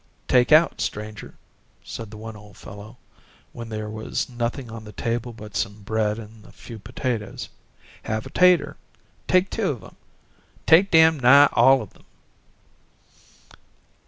[0.27, 1.35] "Take out, stranger,"
[1.83, 2.97] said one old fellow,
[3.53, 7.49] when there was nothing on the table but some bread and a few potatoes,
[8.01, 8.77] "have a tater.
[9.27, 9.97] Take two of 'em
[10.65, 12.05] take damn nigh ALL of 'em."